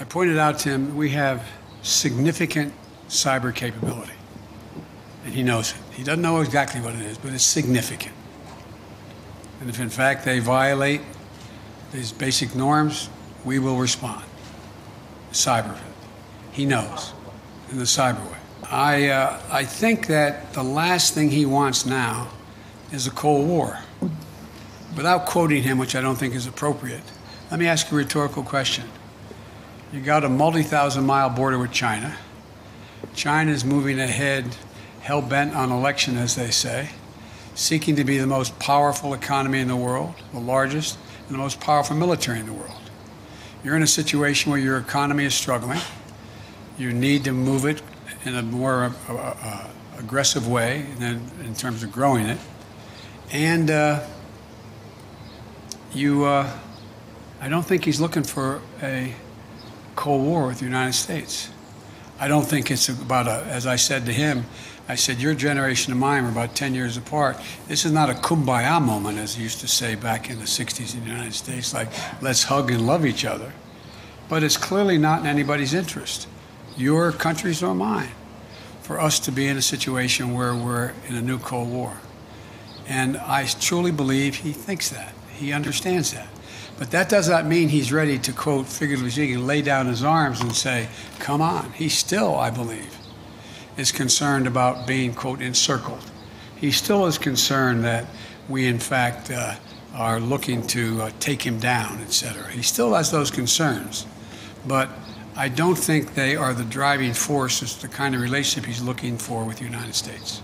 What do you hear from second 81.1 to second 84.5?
a new Cold War. And I truly believe he